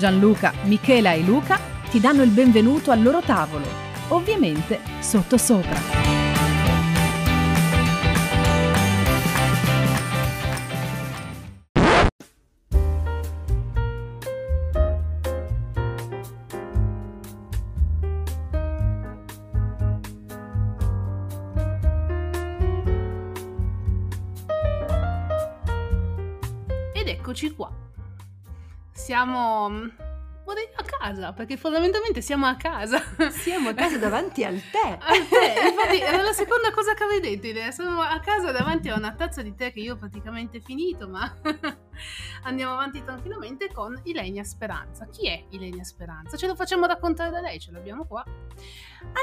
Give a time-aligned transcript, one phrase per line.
[0.00, 1.60] Gianluca, Michela e Luca
[1.90, 3.66] ti danno il benvenuto al loro tavolo,
[4.08, 5.78] ovviamente sottosopra.
[26.94, 27.70] Ed eccoci qua.
[29.00, 29.88] Siamo mm,
[30.76, 33.00] a casa, perché fondamentalmente siamo a casa.
[33.32, 34.98] Siamo a casa davanti al tè.
[35.00, 37.72] Al tè, infatti era la seconda cosa che avevi detto.
[37.72, 41.34] Sono a casa davanti a una tazza di tè che io ho praticamente finito, ma
[42.44, 45.06] andiamo avanti tranquillamente con Ilenia Speranza.
[45.06, 46.36] Chi è Ilenia Speranza?
[46.36, 48.22] Ce lo facciamo raccontare da lei, ce l'abbiamo qua.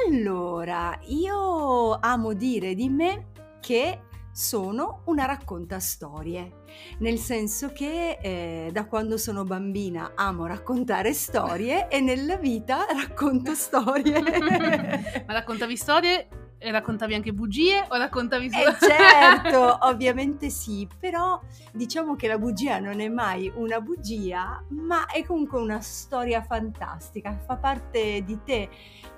[0.07, 3.27] Allora, io amo dire di me
[3.59, 4.01] che
[4.37, 6.61] sono una racconta storie,
[6.99, 13.55] nel senso che eh, da quando sono bambina amo raccontare storie e nella vita racconto
[13.55, 14.21] storie.
[15.25, 16.27] Ma raccontavi storie
[16.59, 18.69] e raccontavi anche bugie o raccontavi solo...
[18.69, 21.41] Eh certo, ovviamente sì, però
[21.73, 27.35] diciamo che la bugia non è mai una bugia, ma è comunque una storia fantastica,
[27.43, 28.69] fa parte di te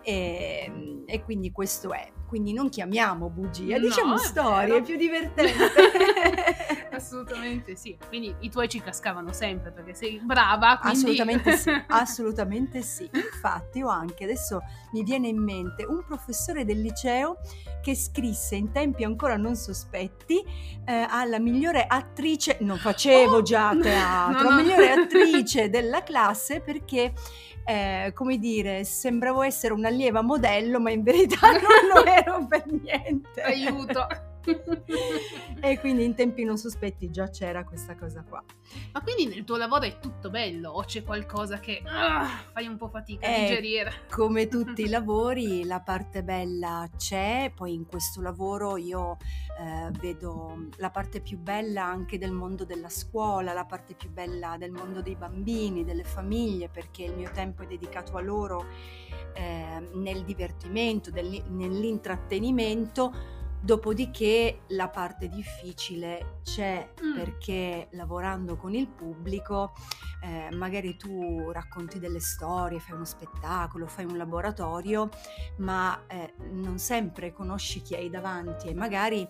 [0.01, 2.09] e, e quindi questo è.
[2.29, 6.87] Quindi non chiamiamo bugia, No, diciamo storie, è più divertente.
[6.93, 7.97] Assolutamente sì.
[8.07, 10.99] Quindi i tuoi ci cascavano sempre perché sei brava, quindi...
[10.99, 13.09] Assolutamente sì, assolutamente sì.
[13.11, 14.59] Infatti ho anche, adesso
[14.91, 17.37] mi viene in mente, un professore del liceo
[17.81, 20.43] che scrisse in tempi ancora non sospetti
[20.85, 23.41] eh, alla migliore attrice, non facevo Oh!
[23.41, 24.61] già teatro, No, no.
[24.61, 27.13] migliore attrice della classe perché...
[27.69, 31.61] eh, come dire, sembravo essere un'allieva modello, ma in verità non
[31.93, 33.43] lo ero per niente.
[33.43, 34.07] Aiuto.
[35.61, 38.41] E quindi in tempi non sospetti già c'era questa cosa qua.
[38.93, 42.77] Ma quindi nel tuo lavoro è tutto bello o c'è qualcosa che ah, fai un
[42.77, 43.91] po' fatica a Eh, digerire?
[44.09, 49.17] Come tutti i lavori, la parte bella c'è, poi in questo lavoro io
[49.59, 54.55] eh, vedo la parte più bella anche del mondo della scuola, la parte più bella
[54.57, 58.65] del mondo dei bambini, delle famiglie, perché il mio tempo è dedicato a loro
[59.33, 63.37] eh, nel divertimento, del- nell'intrattenimento.
[63.61, 67.15] Dopodiché la parte difficile c'è Mm.
[67.15, 69.73] perché lavorando con il pubblico
[70.21, 75.09] eh, magari tu racconti delle storie, fai uno spettacolo, fai un laboratorio,
[75.57, 79.27] ma eh, non sempre conosci chi hai davanti e magari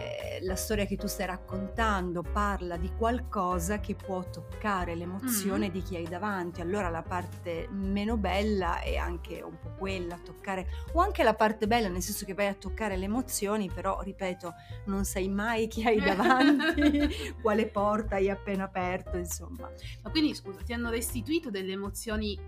[0.00, 5.72] eh, la storia che tu stai raccontando parla di qualcosa che può toccare l'emozione Mm.
[5.72, 6.60] di chi hai davanti.
[6.60, 11.66] Allora la parte meno bella è anche un po' quella, toccare, o anche la parte
[11.66, 14.54] bella, nel senso che vai a toccare le emozioni, però ripeto,
[14.86, 17.08] non sai mai chi hai davanti,
[17.42, 19.70] quale porta hai appena aperto, insomma.
[20.02, 22.38] Ma quindi scusa, ti hanno restituito delle emozioni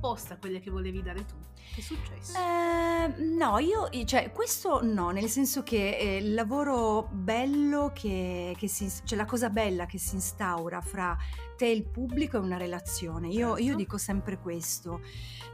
[0.00, 1.34] opposte a quelle che volevi dare tu?
[1.74, 2.36] Che è successo?
[2.38, 8.66] Eh, no, io, cioè, questo no, nel senso che eh, il lavoro bello che, che
[8.66, 11.16] si, cioè la cosa bella che si instaura fra
[11.56, 13.28] te e il pubblico è una relazione.
[13.28, 13.76] Io, io Certo.
[13.76, 15.02] dico sempre questo,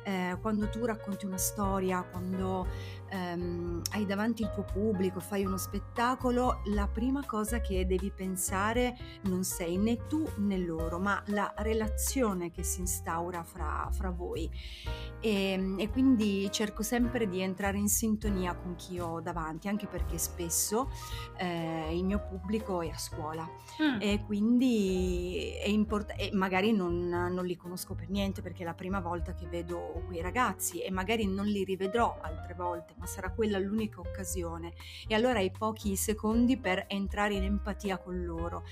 [0.04, 2.66] eh, quando tu racconti una storia, quando
[3.08, 8.96] ehm, hai davanti il tuo pubblico, fai uno spettacolo, la prima cosa che devi pensare
[9.22, 14.50] non sei né tu né loro, ma la relazione che si instaura fra, fra voi.
[15.20, 20.18] E, e quindi cerco sempre di entrare in sintonia con chi ho davanti, anche perché
[20.18, 20.90] spesso
[21.38, 23.48] eh, il mio pubblico è a scuola
[23.82, 24.00] Mm.
[24.00, 29.00] e quindi è importante, magari non, non li conosco per niente perché è la prima
[29.00, 33.58] volta che vedo quei ragazzi e magari non li rivedrò altre volte, ma sarà quella
[33.58, 34.72] l'unica occasione.
[35.06, 38.64] E allora hai pochi secondi per entrare in empatia con loro.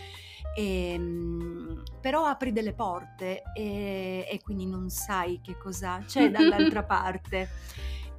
[0.56, 7.48] Ehm, però apri delle porte e, e quindi non sai che cosa c'è dall'altra parte.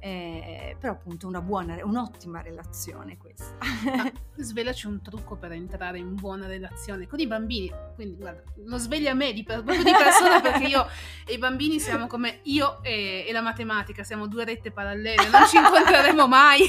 [0.06, 3.56] Eh, però appunto una buona, un'ottima relazione questa.
[4.36, 7.72] Svelaci un trucco per entrare in buona relazione con i bambini.
[7.96, 10.86] Quindi, guarda, lo svegli a me di, per- di persona perché io
[11.26, 15.44] e i bambini siamo come io e, e la matematica, siamo due rette parallele, non
[15.48, 16.60] ci incontreremo mai.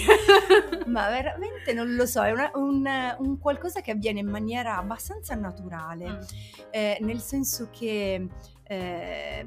[0.87, 5.35] Ma veramente non lo so, è una- un, un qualcosa che avviene in maniera abbastanza
[5.35, 6.19] naturale, Mm.
[6.71, 8.27] eh, nel senso che
[8.67, 9.45] eh,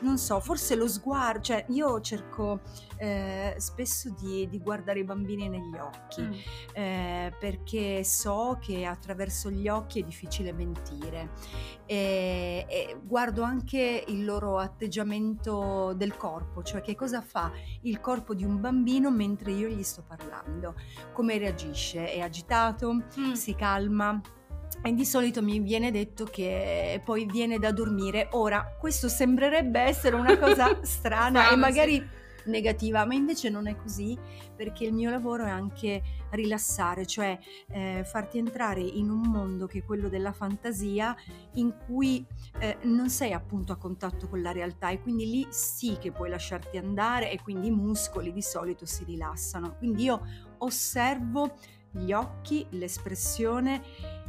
[0.00, 2.60] non so, forse lo sguardo, cioè io cerco
[2.98, 6.32] eh, spesso di, di, guardare i bambini negli occhi, mm.
[6.74, 11.30] eh, perché so che attraverso gli occhi è difficile mentire.
[11.86, 17.50] E, e, guardo anche il loro atteggiamento del corpo, cioè che cosa fa
[17.82, 20.74] il corpo di un bambino mentre io gli sto parlando,
[21.12, 23.32] come reagisce, è agitato, mm.
[23.32, 24.20] si calma,
[24.82, 28.28] e di solito mi viene detto che poi viene da dormire.
[28.32, 32.50] Ora, questo sembrerebbe essere una cosa strana e magari sì.
[32.50, 34.16] negativa, ma invece non è così
[34.56, 37.38] perché il mio lavoro è anche rilassare, cioè
[37.70, 41.14] eh, farti entrare in un mondo che è quello della fantasia
[41.54, 42.24] in cui
[42.60, 46.30] eh, non sei appunto a contatto con la realtà e quindi lì sì che puoi
[46.30, 49.76] lasciarti andare e quindi i muscoli di solito si rilassano.
[49.76, 50.22] Quindi io
[50.58, 51.56] osservo
[51.90, 53.82] gli occhi, l'espressione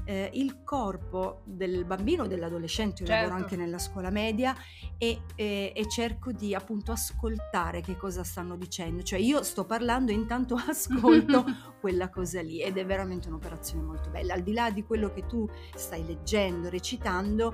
[0.10, 3.28] eh, il corpo del bambino o dell'adolescente, io certo.
[3.28, 4.56] lavoro anche nella scuola media
[4.98, 10.10] e, e, e, cerco di appunto ascoltare che cosa stanno dicendo, cioè io sto parlando
[10.10, 11.46] e intanto ascolto
[11.80, 15.28] quella cosa lì ed è veramente un'operazione molto bella, al di là di quello che
[15.28, 17.54] tu stai leggendo, recitando,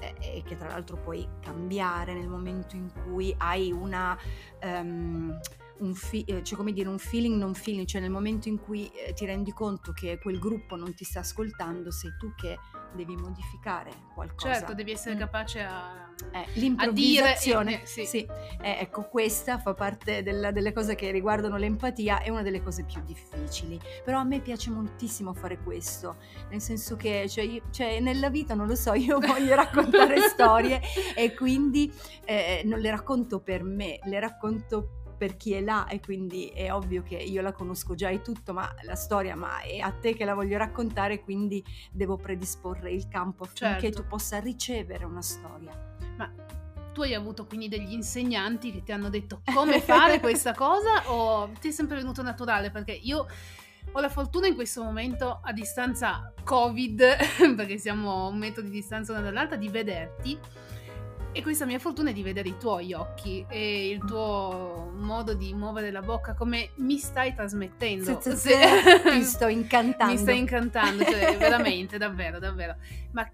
[0.00, 4.18] eh, e che tra l'altro puoi cambiare nel momento in cui hai una...
[4.60, 5.38] Um,
[5.82, 8.90] un, fi- eh, cioè, come dire, un feeling non feeling, cioè nel momento in cui
[8.90, 12.58] eh, ti rendi conto che quel gruppo non ti sta ascoltando, sei tu che
[12.94, 14.54] devi modificare qualcosa.
[14.54, 15.18] Certo, devi essere mm.
[15.18, 17.74] capace a, eh, l'improvvisazione.
[17.74, 18.04] A dire, sì.
[18.04, 18.26] sì.
[18.60, 22.84] Eh, ecco, questa fa parte della, delle cose che riguardano l'empatia, è una delle cose
[22.84, 23.80] più difficili.
[24.04, 26.16] Però a me piace moltissimo fare questo,
[26.50, 30.80] nel senso che cioè, io, cioè, nella vita, non lo so, io voglio raccontare storie
[31.16, 31.92] e quindi
[32.24, 36.48] eh, non le racconto per me, le racconto per per chi è là e quindi
[36.48, 39.92] è ovvio che io la conosco già e tutto, ma la storia, ma è a
[39.92, 44.02] te che la voglio raccontare, quindi devo predisporre il campo affinché certo.
[44.02, 45.70] tu possa ricevere una storia.
[46.16, 46.28] Ma
[46.92, 51.52] tu hai avuto quindi degli insegnanti che ti hanno detto come fare questa cosa o
[51.60, 52.72] ti è sempre venuto naturale?
[52.72, 53.24] Perché io
[53.92, 57.00] ho la fortuna in questo momento a distanza Covid,
[57.54, 60.36] perché siamo a un metro di distanza una dall'altra, di vederti
[61.32, 65.54] e questa mia fortuna è di vedere i tuoi occhi e il tuo modo di
[65.54, 68.20] muovere la bocca, come mi stai trasmettendo.
[68.20, 70.12] Se, se, se, ti sto incantando.
[70.12, 72.76] mi stai incantando, cioè, veramente, davvero, davvero.
[73.12, 73.26] Ma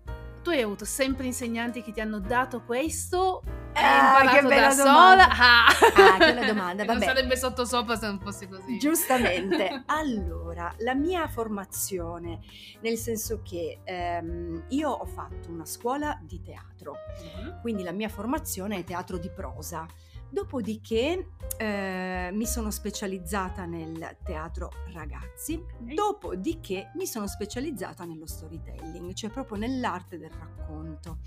[0.51, 3.43] hai avuto sempre insegnanti che ti hanno dato questo
[3.73, 5.29] e ah, imparato da sola?
[5.29, 5.67] Ah.
[5.67, 6.99] ah, che bella domanda, vabbè.
[6.99, 8.79] Non sarebbe sotto sopra se non fosse così.
[8.79, 9.83] Giustamente.
[9.87, 12.41] allora, la mia formazione,
[12.81, 17.61] nel senso che ehm, io ho fatto una scuola di teatro, mm-hmm.
[17.61, 19.87] quindi la mia formazione è teatro di prosa.
[20.31, 29.31] Dopodiché eh, mi sono specializzata nel teatro ragazzi, dopodiché mi sono specializzata nello storytelling, cioè
[29.31, 31.19] proprio nell'arte del racconto.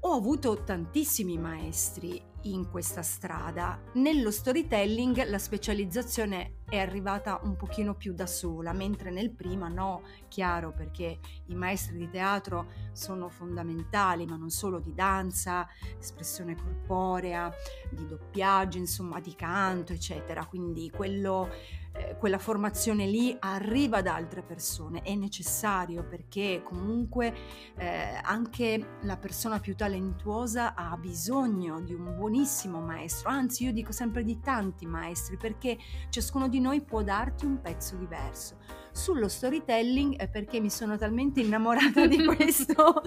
[0.00, 3.80] Ho avuto tantissimi maestri in questa strada.
[3.94, 10.02] Nello storytelling la specializzazione è arrivata un pochino più da sola, mentre nel prima no,
[10.28, 15.66] chiaro perché i maestri di teatro sono fondamentali, ma non solo di danza,
[15.98, 17.52] espressione corporea,
[17.90, 20.44] di doppiaggio, insomma di canto, eccetera.
[20.46, 21.48] Quindi quello
[21.96, 27.34] eh, quella formazione lì arriva da altre persone, è necessario perché comunque
[27.76, 33.92] eh, anche la persona più talentuosa ha bisogno di un buonissimo maestro, anzi io dico
[33.92, 35.78] sempre di tanti maestri perché
[36.10, 38.58] ciascuno di noi può darti un pezzo diverso.
[38.92, 43.02] Sullo storytelling è perché mi sono talmente innamorata di questo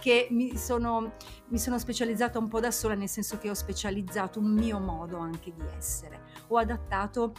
[0.00, 1.14] che mi sono,
[1.48, 5.18] mi sono specializzata un po' da sola, nel senso che ho specializzato un mio modo
[5.18, 6.20] anche di essere.
[6.48, 7.34] Ho adattato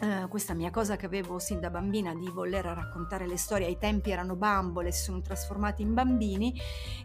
[0.00, 3.78] Uh, questa mia cosa che avevo sin da bambina di voler raccontare le storie, ai
[3.78, 6.54] tempi erano bambole, si sono trasformati in bambini,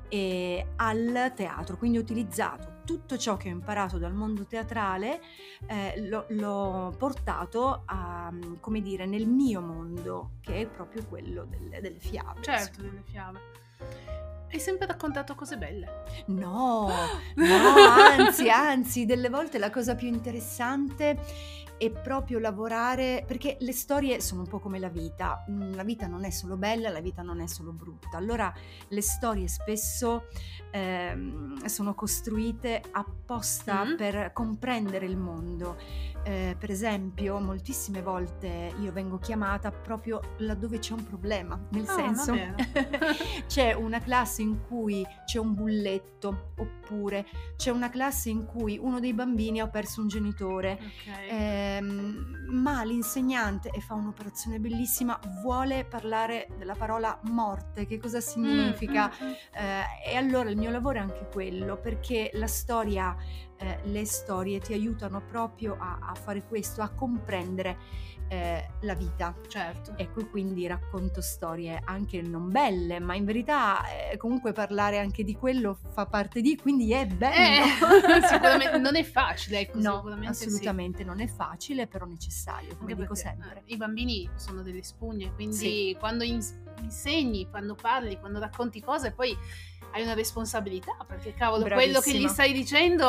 [0.09, 5.21] e al teatro, quindi ho utilizzato tutto ciò che ho imparato dal mondo teatrale,
[5.67, 11.81] eh, l'ho, l'ho, portato a, come dire, nel mio mondo, che è proprio quello delle,
[11.81, 12.41] delle fiabe.
[12.41, 13.39] Certo, delle fiabe.
[14.53, 16.03] Hai sempre raccontato cose belle.
[16.27, 16.87] No,
[17.35, 17.45] no,
[18.15, 21.19] anzi, anzi, delle volte la cosa più interessante
[21.77, 26.07] e proprio lavorare, perché le storie sono un po' come la vita, mm, la vita
[26.07, 28.53] non è solo bella, la vita non è solo brutta, allora
[28.89, 30.27] le storie spesso
[30.71, 33.95] ehm, sono costruite apposta mm-hmm.
[33.97, 35.77] per comprendere il mondo.
[36.25, 41.93] Eh, per esempio, moltissime volte io vengo chiamata proprio laddove c'è un problema, nel oh,
[41.93, 42.33] senso
[43.45, 48.99] c'è una classe in cui c'è un bulletto oppure c'è una classe in cui uno
[48.99, 50.79] dei bambini ha perso un genitore.
[51.01, 51.27] Okay.
[51.29, 59.11] Eh, ma l'insegnante, e fa un'operazione bellissima, vuole parlare della parola morte, che cosa significa.
[59.11, 59.33] Mm, mm, mm.
[59.53, 63.15] Eh, e allora il mio lavoro è anche quello, perché la storia,
[63.57, 67.77] eh, le storie ti aiutano proprio a, a fare questo, a comprendere
[68.27, 69.35] eh, la vita.
[69.47, 69.93] Certo.
[69.97, 75.35] Ecco, quindi racconto storie anche non belle, ma in verità eh, comunque parlare anche di
[75.35, 77.65] quello fa parte di, quindi è bello.
[77.65, 81.03] Eh, sicuramente non è facile, ecco, no, assolutamente sì.
[81.05, 83.63] non è facile, però necessario, come Anche dico perché, sempre.
[83.65, 85.95] eh, I bambini sono delle spugne, quindi Sì.
[85.99, 89.37] quando ins- insegni, quando parli, quando racconti cose, poi
[89.93, 92.27] hai una responsabilità, perché cavolo, quello che gli Bravissima.
[92.29, 93.05] stai dicendo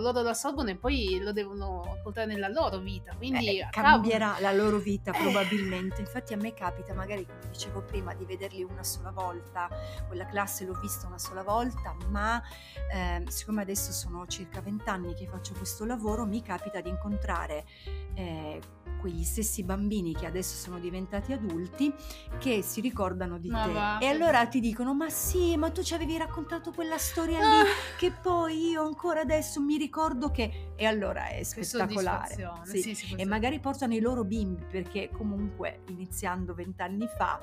[0.00, 4.52] loro lo assorbono e poi lo devono portare nella loro vita, quindi Eh, cambierà la
[4.52, 5.18] loro vita Eh.
[5.20, 6.00] probabilmente.
[6.00, 9.68] Infatti a me capita, magari come dicevo prima, di vederli una sola volta.
[10.06, 12.40] Quella classe l'ho vista una sola volta, ma
[12.92, 17.64] ehm, siccome adesso sono circa vent'anni che faccio questo lavoro, mi capita di incontrare
[18.14, 18.60] eh,
[19.00, 21.92] quegli stessi bambini che adesso sono diventati adulti
[22.38, 23.72] che si ricordano di Ma te.
[23.72, 26.26] va, e allora ti dicono: Ma sì, ma tu ci avevi raccontato
[26.74, 27.62] quella storia Ah.
[27.62, 30.72] lì che poi io ancora adesso mi ricordo che.
[30.76, 32.34] E allora è spettacolare.
[32.64, 32.80] Sì.
[32.82, 37.40] Sì, sì, E magari portano i loro bimbi perché comunque iniziando vent'anni fa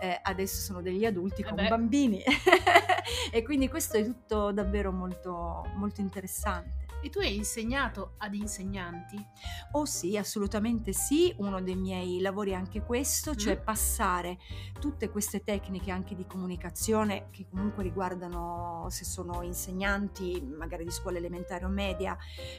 [0.00, 1.68] eh, adesso sono degli adulti Eh con beh.
[1.68, 2.22] bambini
[3.30, 6.86] e quindi questo è tutto davvero molto, molto interessante.
[7.00, 9.24] E tu hai insegnato ad insegnanti?
[9.72, 13.62] Oh sì, assolutamente sì, uno dei miei lavori è anche questo, cioè Mm.
[13.64, 14.38] passare
[14.80, 21.18] tutte queste tecniche anche di comunicazione che comunque riguardano se sono insegnanti magari di scuola
[21.18, 22.16] elementare o media,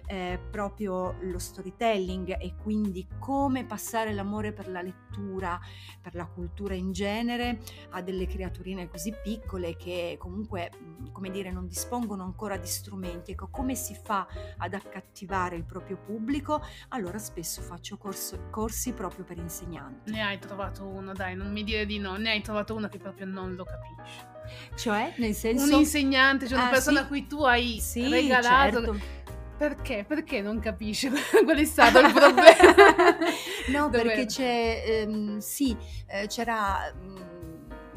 [0.07, 5.59] eh, proprio lo storytelling e quindi come passare l'amore per la lettura,
[6.01, 11.51] per la cultura in genere a delle creaturine così piccole che comunque, mh, come dire,
[11.51, 13.31] non dispongono ancora di strumenti.
[13.31, 16.61] Ecco, come si fa ad accattivare il proprio pubblico?
[16.89, 20.11] Allora spesso faccio corso- corsi proprio per insegnanti.
[20.11, 22.97] Ne hai trovato uno, dai, non mi dire di no, ne hai trovato uno che
[22.97, 24.27] proprio non lo capisce.
[24.75, 25.77] Cioè, nel Un senso...
[25.77, 27.03] insegnante, cioè una Ah, persona sì.
[27.05, 28.81] a cui tu hai Sì, regalato.
[28.83, 29.17] certo.
[29.57, 30.05] Perché?
[30.07, 31.11] Perché non capisce?
[31.43, 33.17] Qual è stato il problema?
[33.67, 34.03] no, Dov'era?
[34.03, 35.75] perché c'è, ehm, sì,
[36.07, 37.17] eh, c'era mm,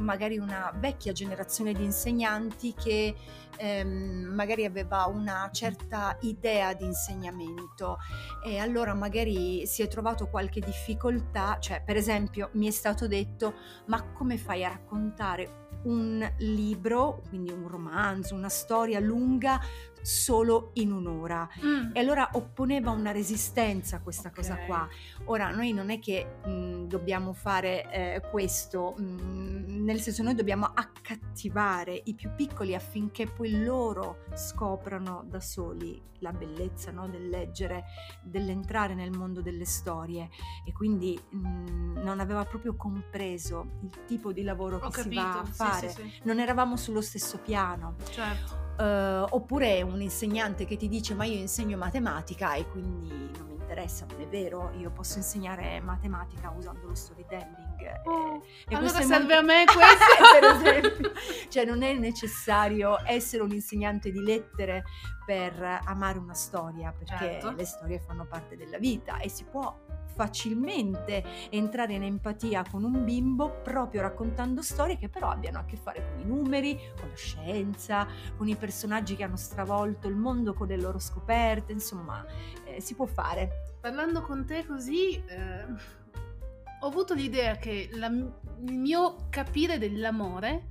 [0.02, 3.14] magari una vecchia generazione di insegnanti che
[3.56, 7.98] ehm, magari aveva una certa idea di insegnamento.
[8.44, 13.54] E allora magari si è trovato qualche difficoltà, cioè per esempio mi è stato detto
[13.86, 19.60] ma come fai a raccontare un libro, quindi un romanzo, una storia lunga
[20.02, 21.48] solo in un'ora?
[21.64, 21.90] Mm.
[21.94, 24.34] E allora opponeva una resistenza a questa Ok.
[24.34, 24.88] cosa qua.
[25.24, 30.66] Ora, noi non è che mh, dobbiamo fare eh, questo, mh, nel senso noi dobbiamo
[30.66, 37.84] accattivare i più piccoli affinché poi loro scoprano da soli la bellezza no, del leggere,
[38.22, 40.28] dell'entrare nel mondo delle storie
[40.64, 45.20] e quindi mh, non aveva proprio compreso il tipo di lavoro Ho che si capito,
[45.22, 45.88] va a sì, fare.
[45.88, 47.96] sì, sì, Non eravamo sullo stesso piano.
[48.10, 48.61] certo.
[48.78, 53.54] Eh, oppure un insegnante che ti dice ma io insegno matematica e quindi non mi
[53.54, 57.71] interessa, non è vero, io posso insegnare matematica usando lo storytelling.
[58.04, 60.40] Oh, e allora serve molto- a me questo?
[60.40, 60.44] per
[60.82, 61.12] esempio.
[61.48, 64.84] Cioè non è necessario essere un insegnante di lettere
[65.24, 67.52] per amare una storia, perché Certo.
[67.52, 69.74] le storie fanno parte della vita e si può
[70.14, 75.76] facilmente entrare in empatia con un bimbo proprio raccontando storie che però abbiano a che
[75.76, 80.52] fare con i numeri, con la scienza, con i personaggi che hanno stravolto il mondo
[80.52, 82.24] con le loro scoperte, insomma,
[82.64, 83.76] eh, si può fare.
[83.80, 85.64] Parlando con te così, eh,
[86.82, 90.68] ho avuto l'idea che la- il mio capire dell'amore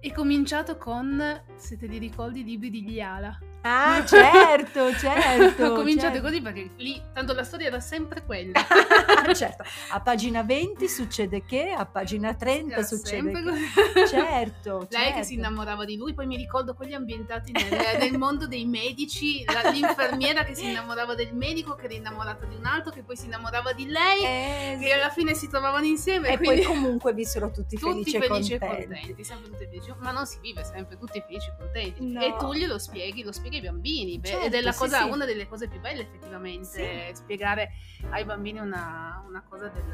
[0.00, 3.38] è cominciato con, se te li ricordi, i libri di Liala.
[3.62, 5.64] Ah, certo, certo.
[5.64, 6.28] ho cominciato certo.
[6.28, 8.58] così perché lì, tanto la storia era sempre quella.
[9.34, 13.42] certo, a pagina 20 succede che, a pagina 30 Era succede che.
[13.42, 14.06] così.
[14.08, 15.22] Certo, Lei che certo.
[15.24, 19.68] si innamorava di lui, poi mi ricordo quelli ambientati nel, nel mondo dei medici, la-
[19.70, 23.26] l'infermiera che si innamorava del medico, che era innamorata di un altro, che poi si
[23.26, 26.28] innamorava di lei, Eh, che alla fine si trovavano insieme.
[26.30, 26.62] e quindi...
[26.62, 28.86] poi comunque vissero tutti, tutti felici e felici e contenti.
[28.88, 32.06] contenti, sempre tutti felici, ma non si vive sempre tutti felici e contenti.
[32.06, 32.20] No.
[32.22, 35.10] E tu glielo spieghi, lo spieghi ai bambini, Certo, ed è sì, cosa- sì.
[35.10, 37.70] una delle cose più belle effettivamente, spiegare
[38.10, 39.84] ai bambini una, una cosa, del-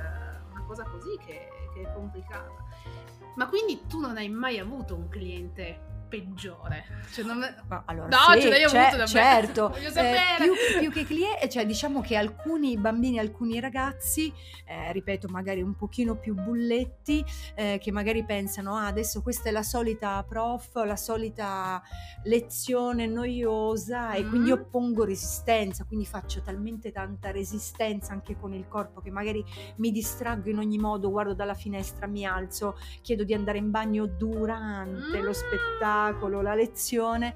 [0.53, 2.53] una cosa così che, che è complicata.
[3.37, 6.85] Ma quindi tu non hai mai avuto un cliente peggiore?
[7.13, 7.39] Cioè, non...
[7.69, 9.07] Ma allora, no, sì, ce l'hai c'è- avuto da me.
[9.09, 10.25] certo, Voglio eh, sapere.
[10.45, 14.33] più, più che clienti, cioè diciamo che alcuni bambini, alcuni ragazzi,
[14.67, 19.53] eh, ripeto, magari un pochino più bulletti, eh, che magari pensano, ah, adesso questa è
[19.53, 21.83] la solita prof, la solita
[22.25, 24.55] lezione noiosa e quindi Mm.
[24.55, 29.45] oppongo resistenza, quindi faccio talmente tanta resistenza anche con il corpo che magari
[29.77, 34.07] mi distraggo in ogni modo, guardo dalla finestra, mi alzo, chiedo di andare in bagno
[34.07, 35.33] durante lo Mm.
[35.97, 37.35] Spettacolo, la lezione.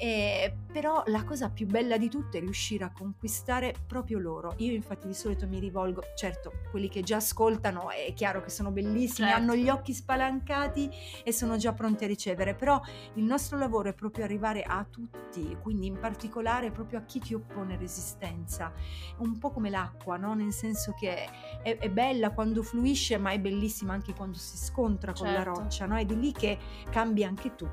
[0.00, 4.54] Eh, però la cosa più bella di tutto è riuscire a conquistare proprio loro.
[4.58, 8.70] Io infatti di solito mi rivolgo, certo, quelli che già ascoltano è chiaro che sono
[8.70, 9.42] bellissimi, Certo.
[9.42, 10.88] hanno gli occhi spalancati
[11.24, 12.80] e sono già pronti a ricevere, però
[13.14, 17.34] il nostro lavoro è proprio arrivare a tutti, quindi in particolare proprio a chi ti
[17.34, 18.72] oppone resistenza,
[19.16, 20.32] un po' come l'acqua, no?
[20.34, 21.24] nel senso che
[21.60, 25.58] è, è bella quando fluisce, ma è bellissima anche quando si scontra con la Certo.
[25.60, 25.96] roccia, no?
[25.96, 26.56] È di lì che
[26.88, 27.68] cambi anche tu.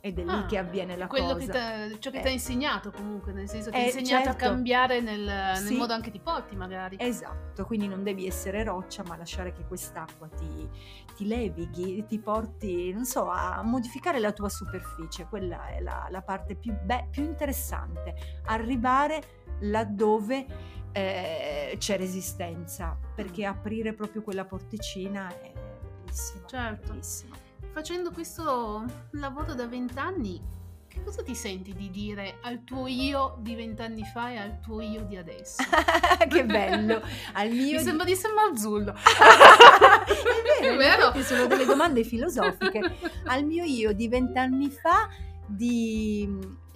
[0.00, 1.52] Ed è lì Ah, che avviene la Quello cosa.
[1.52, 2.22] che ciò che Eh.
[2.22, 4.44] ti ha insegnato comunque, nel senso ti ha Eh, insegnato a certo.
[4.44, 5.74] cambiare nel, nel Sì.
[5.76, 6.96] modo anche ti porti magari.
[7.00, 10.68] Esatto, quindi non devi essere roccia, ma lasciare che quest'acqua ti,
[11.16, 15.24] ti levighi, ti porti, non so, a modificare la tua superficie.
[15.24, 18.14] Quella è la, la parte più, be- più interessante,
[18.44, 19.20] arrivare
[19.62, 20.46] laddove
[20.92, 25.52] eh, c'è resistenza, perché aprire proprio quella porticina è
[26.04, 26.46] bellissimo.
[26.46, 26.92] Certo.
[26.92, 27.34] bellissimo.
[27.78, 30.42] Facendo questo lavoro da vent'anni,
[30.88, 34.80] che cosa ti senti di dire al tuo io di vent'anni fa e al tuo
[34.80, 35.62] io di adesso?
[36.28, 37.00] che bello!
[37.34, 38.90] Al mio Mi sembra di Marzullo.
[40.60, 41.22] è vero, È vero?
[41.22, 42.80] sono delle domande filosofiche.
[43.26, 45.08] Al mio io di vent'anni fa
[45.46, 46.28] di...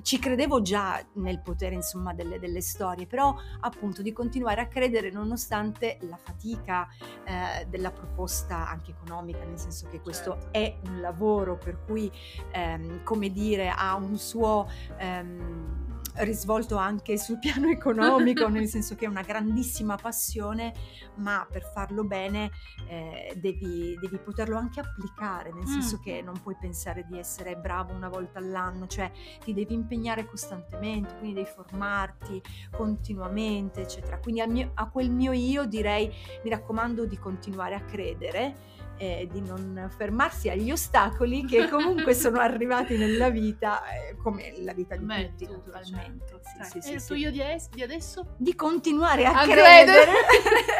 [0.02, 5.10] ci credevo già nel potere insomma delle, delle storie, però appunto di continuare a credere
[5.10, 6.88] nonostante la fatica
[7.24, 10.48] eh, della proposta anche economica, nel senso che questo Certo.
[10.52, 12.10] è un lavoro per cui
[12.52, 14.68] ehm, come dire ha un suo...
[14.98, 15.81] ehm,
[16.16, 20.72] risvolto anche sul piano economico, nel senso che è una grandissima passione,
[21.16, 22.50] ma per farlo bene
[22.88, 25.66] eh, devi, devi poterlo anche applicare, nel Mm.
[25.80, 29.10] senso che non puoi pensare di essere bravo una volta all'anno, cioè
[29.44, 32.40] ti devi impegnare costantemente, quindi devi formarti
[32.70, 34.18] continuamente, eccetera.
[34.18, 36.12] Quindi mio- a quel mio io direi,
[36.44, 38.70] mi raccomando di continuare a credere.
[38.96, 44.72] Eh, di non fermarsi agli ostacoli che comunque sono arrivati nella vita, eh, come la
[44.72, 46.26] vita di Beh, tutti, tutto, naturalmente.
[46.26, 46.40] certo.
[46.42, 48.26] Sì, Dai, sì, e sì, il sì tuo io di, es- di adesso?
[48.36, 50.10] di continuare a, A credere,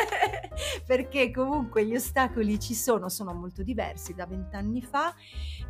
[0.87, 5.15] perché comunque gli ostacoli ci sono, sono molto diversi da vent'anni fa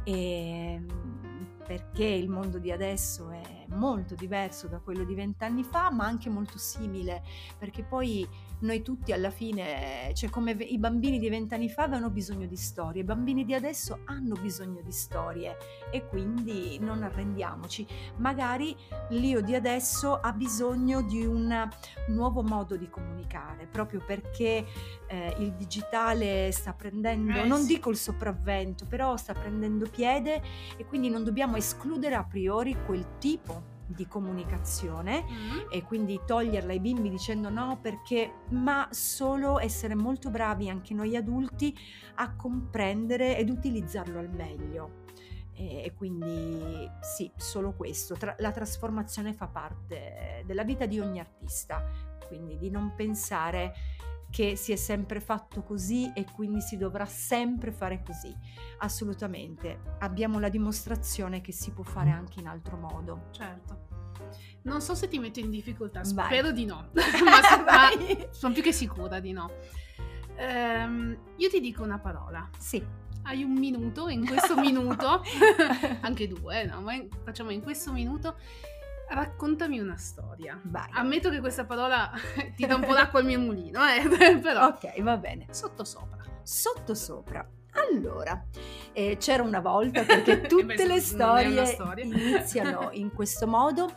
[0.04, 5.90] e mm, perché il mondo di adesso è molto diverso da quello di vent'anni fa,
[5.90, 7.22] ma anche molto simile,
[7.58, 8.26] perché poi
[8.62, 13.02] noi tutti alla fine, cioè come i bambini di vent'anni fa avevano bisogno di storie,
[13.02, 15.56] i bambini di adesso hanno bisogno di storie
[15.90, 17.86] e quindi non arrendiamoci.
[18.16, 18.76] Magari
[19.10, 21.68] l'io di adesso ha bisogno di un
[22.08, 24.64] nuovo modo di comunicare, proprio perché
[25.06, 27.66] eh, il digitale sta prendendo, Eh, non sì.
[27.74, 30.40] dico il sopravvento, però sta prendendo piede
[30.76, 35.58] e quindi non dobbiamo escludere a priori quel tipo di comunicazione Mm.
[35.70, 41.16] e quindi toglierla ai bimbi dicendo no perché ma solo essere molto bravi anche noi
[41.16, 41.74] adulti
[42.16, 45.00] a comprendere ed utilizzarlo al meglio
[45.54, 51.20] e e quindi sì solo questo Tra- la trasformazione fa parte della vita di ogni
[51.20, 51.84] artista
[52.26, 53.72] quindi di non pensare
[54.32, 58.34] che si è sempre fatto così e quindi si dovrà sempre fare così
[58.78, 63.90] assolutamente abbiamo la dimostrazione che si può fare anche in altro modo Certo.
[64.62, 66.26] Non so se ti metto in difficoltà, Vai.
[66.26, 67.90] spero di no, ma,
[68.30, 69.50] sono più che sicura di no.
[70.36, 72.48] Ehm, io ti dico una parola.
[72.58, 72.82] sì
[73.24, 75.22] Hai un minuto, in questo minuto,
[76.00, 76.80] anche due, no?
[76.80, 78.36] Ma facciamo in questo minuto,
[79.14, 80.60] raccontami una storia.
[80.64, 82.10] vai Ammetto che questa parola
[82.56, 84.08] ti dà un po' d'acqua al mio mulino, eh?
[84.40, 86.22] però ok va bene sotto sopra.
[86.42, 87.46] sotto sopra.
[87.74, 88.44] Allora,
[88.92, 93.90] eh, c'era una volta, perché tutte le storie iniziano in questo modo,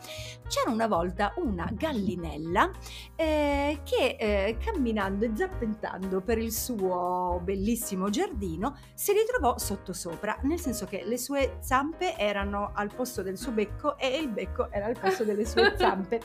[0.48, 2.70] c'era una volta una gallinella
[3.14, 10.60] eh, che eh, camminando e zappentando per il suo bellissimo giardino si ritrovò sottosopra, nel
[10.60, 14.86] senso che le sue zampe erano al posto del suo becco e il becco era
[14.86, 16.20] al posto delle sue zampe.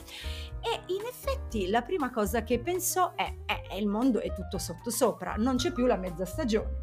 [0.64, 5.34] E in effetti la prima cosa che pensò è, eh, il mondo è tutto sottosopra,
[5.36, 6.78] non c'è più la mezza stagione.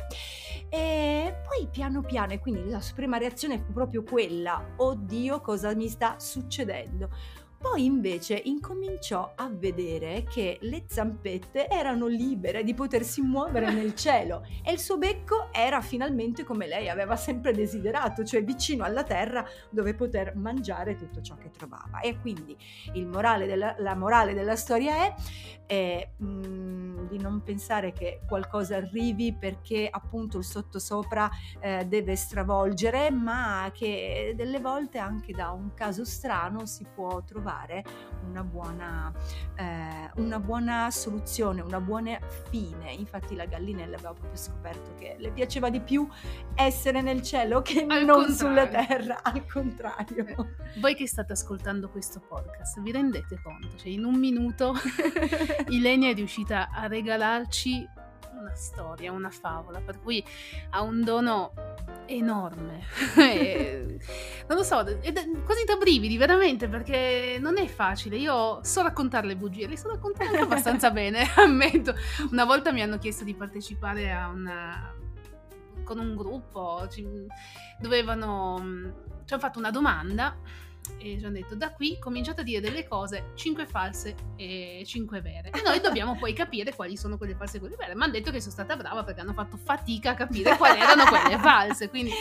[0.69, 5.73] E poi piano piano, e quindi la sua prima reazione fu proprio quella, oddio cosa
[5.73, 7.09] mi sta succedendo?
[7.59, 14.45] Poi invece incominciò a vedere che le zampette erano libere di potersi muovere nel cielo
[14.63, 19.45] e il suo becco era finalmente come lei aveva sempre desiderato, cioè vicino alla terra
[19.69, 21.99] dove poter mangiare tutto ciò che trovava.
[21.99, 22.55] E quindi
[23.05, 25.15] morale della, la morale della storia è
[25.65, 26.78] eh, mh,
[27.09, 34.33] di non pensare che qualcosa arrivi perché appunto il sottosopra eh, deve stravolgere, ma che
[34.35, 37.83] delle volte anche da un caso strano si può trovare
[38.27, 39.11] una buona,
[39.55, 42.17] eh, una buona soluzione, una buona
[42.49, 42.91] fine.
[42.93, 46.07] Infatti la gallinella aveva proprio scoperto che le piaceva di più
[46.55, 48.35] essere nel cielo che al non contrario.
[48.35, 50.25] sulla terra, al contrario.
[50.25, 53.75] Eh, voi che state ascoltando questo podcast, vi rendete conto?
[53.75, 54.73] Cioè in un minuto
[55.69, 57.87] Ilenia è riuscita a regalarci
[58.39, 60.23] una storia, una favola, per cui
[60.71, 61.53] ha un dono
[62.05, 62.85] enorme.
[64.47, 65.11] non lo so, è
[65.43, 68.17] quasi da brividi, veramente, perché non è facile.
[68.17, 71.93] Io so raccontare le bugie, le so raccontare anche abbastanza bene, ammetto.
[72.31, 74.93] Una volta mi hanno chiesto di partecipare a una
[75.83, 77.07] con un gruppo, ci,
[77.79, 78.61] dovevano
[79.25, 80.35] ci hanno fatto una domanda
[80.97, 85.21] e ci hanno detto da qui cominciate a dire delle cose 5 false e 5
[85.21, 87.95] vere e noi dobbiamo poi capire quali sono quelle false e quelle vere.
[87.95, 91.05] Mi hanno detto che sono stata brava perché hanno fatto fatica a capire quali erano
[91.05, 91.89] quelle false.
[91.89, 92.11] Quindi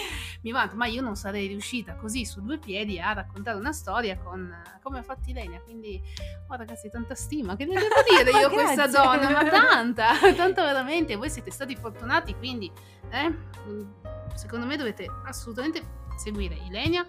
[0.43, 4.17] mi vanto ma io non sarei riuscita così su due piedi a raccontare una storia
[4.19, 5.61] con come ha fatto Ilenia.
[5.61, 6.01] Quindi
[6.49, 7.57] oh ragazzi tanta stima.
[7.57, 9.31] Che ne devo dire io a questa donna?
[9.31, 12.71] Ma tanta tanta veramente voi siete stati fortunati quindi
[13.11, 13.35] eh,
[14.35, 17.07] secondo me dovete assolutamente seguire Ilenia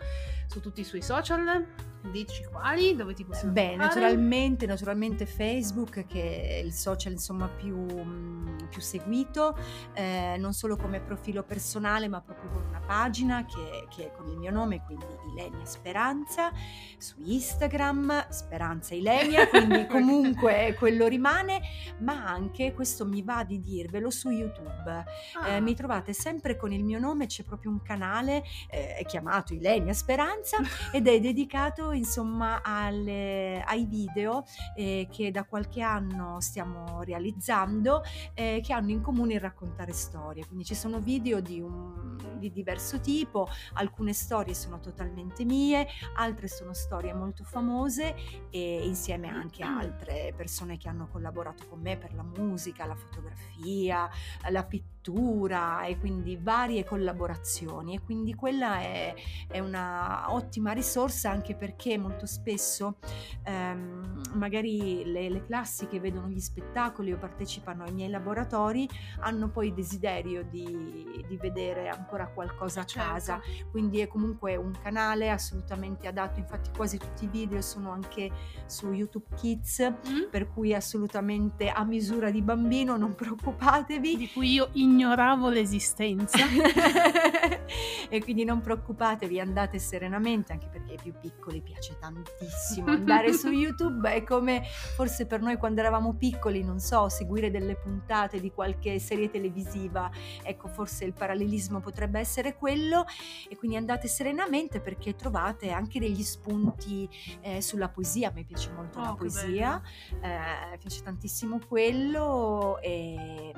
[0.48, 1.65] su tutti i suoi social
[2.02, 2.96] Dici quali?
[2.96, 8.82] Dove ti possiamo Beh, naturalmente, naturalmente, Facebook che è il social insomma più, mm, più
[8.82, 9.58] seguito,
[9.94, 14.28] eh, non solo come profilo personale ma proprio con una pagina che, che, è con
[14.30, 16.52] il mio nome, quindi Ilenia Speranza,
[16.98, 21.62] su Instagram Speranza Ilenia, quindi comunque quello rimane,
[22.00, 24.90] ma anche, questo mi va di dirvelo, su YouTube.
[24.90, 25.48] Ah.
[25.50, 29.94] Eh, mi trovate sempre con il mio nome, c'è proprio un canale eh, chiamato Ilenia
[29.94, 30.58] Speranza
[30.94, 34.43] ed è dedicato insomma alle, ai video
[34.75, 40.45] eh, che da qualche anno stiamo realizzando eh, che hanno in comune il raccontare storie.
[40.45, 46.47] Quindi ci sono video di, un, di diverso tipo, alcune storie sono totalmente mie, altre
[46.47, 48.15] sono storie molto famose
[48.49, 52.95] e insieme anche a altre persone che hanno collaborato con me per la musica, la
[52.95, 54.10] fotografia,
[54.49, 59.13] la pittura e quindi varie collaborazioni e quindi quella è,
[59.48, 62.98] è una ottima risorsa anche perché molto spesso
[63.43, 68.88] ehm, magari le, le, classi che vedono gli spettacoli o partecipano ai miei laboratori
[69.19, 73.10] hanno poi desiderio di, di vedere ancora qualcosa a certo.
[73.10, 73.41] casa,
[73.72, 78.32] quindi è comunque un canale assolutamente adatto, infatti quasi tutti i video sono anche
[78.65, 80.30] su YouTube Kids, mm.
[80.30, 84.17] per cui assolutamente a misura di bambino, non preoccupatevi.
[84.17, 84.69] Di cui io
[85.00, 86.38] ignoravo l'esistenza.
[88.10, 93.50] e quindi non preoccupatevi, andate serenamente, anche perché ai più piccoli piace tantissimo andare su
[93.50, 94.64] YouTube, è come
[94.96, 100.12] forse per noi quando eravamo piccoli, non so, seguire delle puntate di qualche serie televisiva,
[100.44, 103.06] ecco forse il parallelismo potrebbe essere quello.
[103.48, 107.10] E quindi andate serenamente perché trovate anche degli spunti
[107.42, 109.82] eh, sulla poesia, a me piace molto oh, la poesia,
[110.22, 113.49] eh, piace tantissimo quello e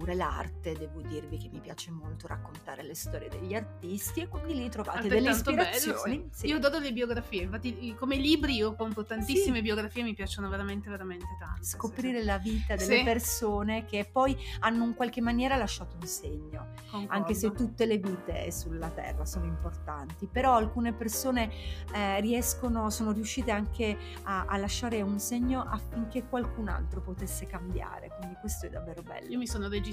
[0.00, 4.54] oppure l'arte, devo dirvi che mi piace molto raccontare le storie degli artisti e quindi
[4.54, 6.16] lì trovate delle ispirazioni.
[6.16, 6.40] Bello, sì.
[6.40, 6.46] Sì.
[6.46, 9.62] Io adoro le biografie, infatti come libri io compro tantissime sì.
[9.62, 11.62] biografie, mi piacciono veramente veramente tanto.
[11.62, 17.12] Scoprire la vita delle persone che poi hanno in qualche maniera lasciato un segno, Concordo.
[17.12, 21.50] anche se tutte le vite sulla terra sono importanti, però alcune persone
[21.92, 28.08] eh, riescono, sono riuscite anche a, a lasciare un segno affinché qualcun altro potesse cambiare,
[28.18, 29.28] quindi questo è davvero bello.
[29.28, 29.88] Io mi sono registrata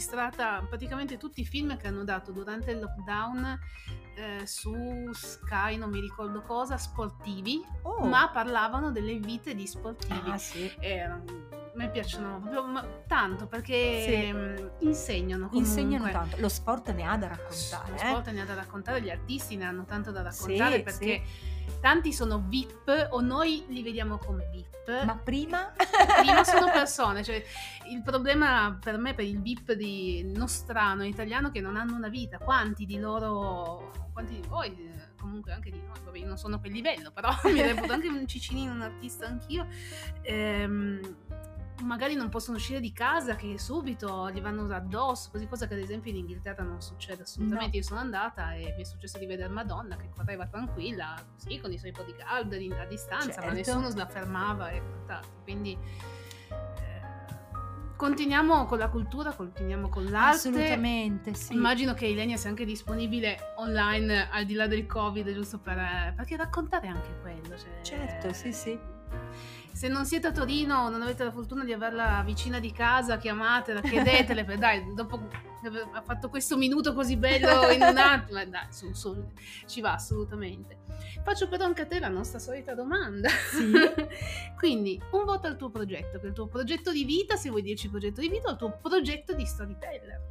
[0.67, 3.59] praticamente tutti i film che hanno dato durante il lockdown
[4.15, 8.05] eh, su Sky, non mi ricordo cosa, sportivi, oh.
[8.05, 10.31] ma parlavano delle vite di sportivi.
[10.31, 10.71] Ah, sì.
[10.79, 11.21] E, a
[11.75, 14.33] me piacciono proprio tanto perché sì.
[14.33, 15.57] Mm, insegnano comunque.
[15.59, 16.37] Insegnano tanto.
[16.39, 17.89] Lo sport ne ha da raccontare.
[17.91, 17.99] Lo eh?
[17.99, 21.23] sport ne ha da raccontare, gli artisti ne hanno tanto da raccontare sì, perché
[21.81, 25.03] tanti sono VIP o noi li vediamo come VIP.
[25.03, 25.73] Ma prima?
[26.19, 27.43] prima sono persone, cioè
[27.89, 32.37] il problema per me, per il VIP di nostrano italiano che non hanno una vita,
[32.37, 34.75] quanti di loro, quanti di voi,
[35.19, 38.07] comunque anche di noi, vabbè io non sono a quel livello, però mi reputo anche
[38.07, 39.67] un cicinino, un artista anch'io,
[40.21, 41.15] ehm,
[41.83, 45.79] magari non possono uscire di casa, che subito gli vanno addosso, così cosa che ad
[45.79, 47.77] esempio in Inghilterra non succede assolutamente.
[47.77, 47.81] No.
[47.81, 51.71] Io sono andata e mi è successo di vedere Madonna che correva tranquilla, sì, con
[51.71, 53.53] i suoi bodyguard a distanza, ma Certo.
[53.53, 55.41] nessuno la fermava e quant'altro.
[55.43, 55.77] Quindi
[56.49, 60.49] eh, continuiamo con la cultura, continuiamo con l'arte.
[60.49, 61.53] Assolutamente, sì.
[61.53, 66.35] Immagino che Ilenia sia anche disponibile online al di là del Covid, giusto per, perché
[66.37, 67.57] raccontare anche quello.
[67.57, 68.79] cioè- Certo, sì, sì.
[69.77, 73.19] Se non siete a Torino o non avete la fortuna di averla vicina di casa,
[73.19, 75.29] chiamatela, chiedetele, per- dai, dopo
[75.93, 79.23] ha fatto questo minuto così bello in un attimo, eh, dai, su, su,
[79.67, 80.79] ci va assolutamente.
[81.23, 83.29] Faccio però anche a te la nostra solita domanda.
[83.29, 83.71] Sì.
[84.57, 87.61] Quindi, un voto al tuo progetto, che è il tuo progetto di vita, se vuoi
[87.61, 90.21] dirci progetto di vita, o il tuo progetto di storyteller,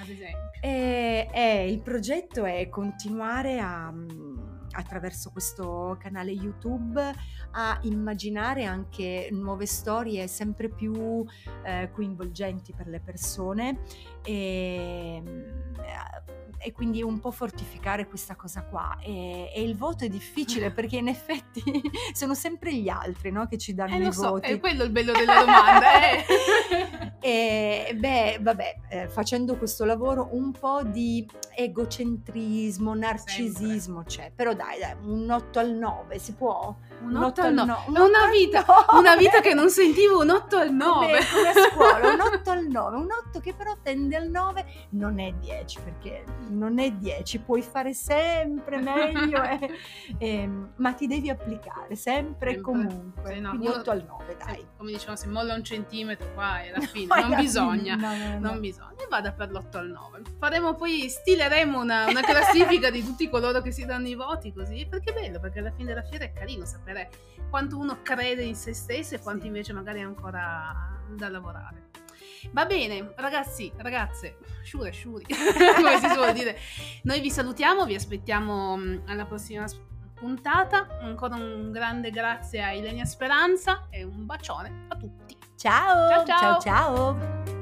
[0.00, 0.50] ad esempio.
[0.62, 7.14] E, e il progetto è continuare a, mm, attraverso questo canale YouTube
[7.52, 11.24] a immaginare anche nuove storie sempre più
[11.64, 13.80] eh, coinvolgenti per le persone
[14.26, 15.42] e, mm,
[16.58, 18.96] e quindi un po' fortificare questa cosa qua.
[19.00, 21.62] E, e il voto è difficile perché in effetti
[22.12, 24.50] sono sempre gli altri no, che ci danno Eh, i lo so, voti.
[24.50, 26.10] è quello il bello della domanda.
[26.10, 26.24] eh.
[27.20, 34.78] E beh, vabbè, eh, facendo questo lavoro un po' di egocentrismo, narcisismo c'è, però dai,
[34.78, 36.74] dai, un 8 al 9 si può?
[37.02, 37.72] Un 8 al 9.
[37.88, 41.06] un È una al vita, una vita che non sentivo un 8 al 9.
[41.06, 44.64] Come, come a scuola, un 8 al 9, un 8 che però tende al 9
[44.90, 49.70] non è 10 perché non è 10, puoi fare sempre meglio, eh,
[50.18, 54.36] ehm, ma ti devi applicare sempre e comunque, Sì, no, quindi uno- 8 al 9
[54.38, 54.54] dai.
[54.56, 57.94] Se- come dicevamo, se molla un centimetro qua è la fine, Poi non bisogna.
[57.96, 58.50] fine, no, no, no.
[58.50, 60.22] Non bisogna, e vada per l'8 al 9.
[60.38, 64.86] Faremo poi, stileremo una, una classifica di tutti coloro che si danno i voti così,
[64.88, 67.10] perché è bello, perché alla fine della fiera è carino sapere
[67.50, 69.46] quanto uno crede in se stesso e quanto Sì.
[69.48, 71.85] invece magari ha ancora da lavorare.
[72.52, 75.24] Va bene, ragazzi, ragazze, sciure, sciuri,
[75.76, 76.58] come si suol dire.
[77.02, 79.66] Noi vi salutiamo, vi aspettiamo mm, alla prossima
[80.14, 80.86] puntata.
[81.00, 85.36] Ancora un grande grazie a Ilenia Speranza e un bacione a tutti.
[85.56, 86.38] Ciao, Ciao, ciao.
[86.38, 86.60] ciao.
[86.60, 87.55] ciao.